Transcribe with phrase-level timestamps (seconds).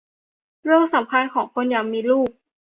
[0.63, 2.29] เรื่องสำคัญของคนอยากมีลูก